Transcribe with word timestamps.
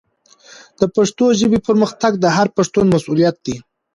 د 0.79 0.81
پښتو 0.95 1.25
ژبې 1.39 1.59
پرمختګ 1.67 2.11
د 2.19 2.25
هر 2.35 2.47
پښتون 2.57 2.85
مسؤلیت 2.95 3.35
دی. 3.45 3.55